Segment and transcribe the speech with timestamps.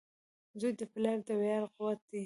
[0.59, 2.19] •زوی د پلار د ویاړ قوت وي.